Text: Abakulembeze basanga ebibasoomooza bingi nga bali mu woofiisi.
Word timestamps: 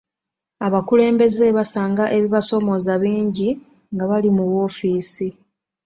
Abakulembeze 0.65 1.45
basanga 1.57 2.03
ebibasoomooza 2.15 2.93
bingi 3.03 3.49
nga 3.93 4.05
bali 4.09 4.29
mu 4.35 4.43
woofiisi. 4.51 5.27